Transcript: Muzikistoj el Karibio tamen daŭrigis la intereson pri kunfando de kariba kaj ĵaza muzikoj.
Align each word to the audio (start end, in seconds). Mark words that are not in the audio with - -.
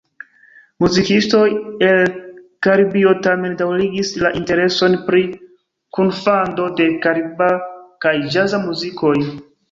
Muzikistoj 0.83 1.47
el 1.87 2.07
Karibio 2.67 3.11
tamen 3.27 3.53
daŭrigis 3.59 4.13
la 4.23 4.31
intereson 4.39 4.95
pri 5.09 5.21
kunfando 5.97 6.65
de 6.81 6.87
kariba 7.03 7.51
kaj 8.07 8.15
ĵaza 8.37 8.61
muzikoj. 8.65 9.13